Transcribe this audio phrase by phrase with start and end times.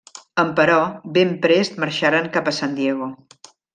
[0.43, 0.77] Emperò,
[1.17, 3.11] ben prest marxaren cap a San Diego.